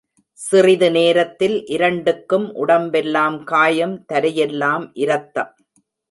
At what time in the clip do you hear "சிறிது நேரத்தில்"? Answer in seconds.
0.39-1.65